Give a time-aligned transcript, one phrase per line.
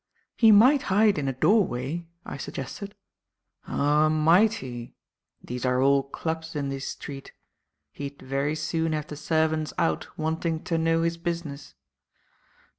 [0.35, 2.95] "He might hide in a doorway," I suggested.
[3.67, 4.95] "Oh, might he!
[5.43, 7.33] These are all clubs in this street.
[7.91, 11.75] He'd very soon have the servants out wanting to know his business.